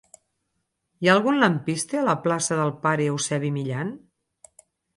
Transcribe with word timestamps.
Hi 1.03 1.09
ha 1.09 1.13
algun 1.15 1.37
lampista 1.43 2.01
a 2.01 2.07
la 2.09 2.17
plaça 2.25 2.59
del 2.63 2.75
Pare 2.89 3.07
Eusebi 3.13 3.55
Millan? 3.61 3.95